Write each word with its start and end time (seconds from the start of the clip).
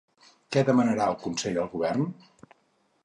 Què 0.55 0.63
demanarà 0.69 1.07
el 1.13 1.19
Consell 1.25 1.61
al 1.65 1.69
govern? 1.77 2.11